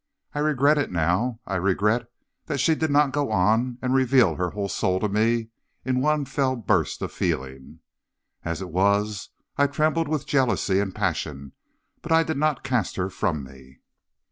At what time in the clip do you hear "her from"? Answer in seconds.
12.95-13.43